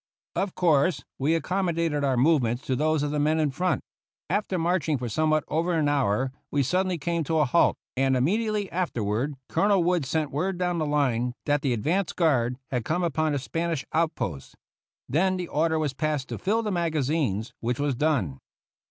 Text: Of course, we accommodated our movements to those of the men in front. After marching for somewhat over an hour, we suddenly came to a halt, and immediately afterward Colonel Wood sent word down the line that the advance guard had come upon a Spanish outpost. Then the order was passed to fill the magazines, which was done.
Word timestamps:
Of 0.35 0.55
course, 0.55 1.03
we 1.19 1.35
accommodated 1.35 2.03
our 2.03 2.17
movements 2.17 2.65
to 2.65 2.75
those 2.75 3.03
of 3.03 3.11
the 3.11 3.19
men 3.19 3.39
in 3.39 3.51
front. 3.51 3.81
After 4.31 4.57
marching 4.57 4.97
for 4.97 5.07
somewhat 5.07 5.43
over 5.47 5.73
an 5.73 5.87
hour, 5.87 6.31
we 6.49 6.63
suddenly 6.63 6.97
came 6.97 7.23
to 7.25 7.37
a 7.37 7.45
halt, 7.45 7.77
and 7.95 8.17
immediately 8.17 8.67
afterward 8.71 9.35
Colonel 9.47 9.83
Wood 9.83 10.07
sent 10.07 10.31
word 10.31 10.57
down 10.57 10.79
the 10.79 10.87
line 10.87 11.35
that 11.45 11.61
the 11.61 11.71
advance 11.71 12.13
guard 12.13 12.57
had 12.71 12.83
come 12.83 13.03
upon 13.03 13.35
a 13.35 13.37
Spanish 13.37 13.85
outpost. 13.93 14.55
Then 15.07 15.37
the 15.37 15.47
order 15.47 15.77
was 15.77 15.93
passed 15.93 16.29
to 16.29 16.39
fill 16.39 16.63
the 16.63 16.71
magazines, 16.71 17.53
which 17.59 17.77
was 17.79 17.93
done. 17.93 18.39